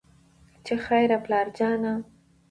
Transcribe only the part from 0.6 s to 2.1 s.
چې خېره پلار جانه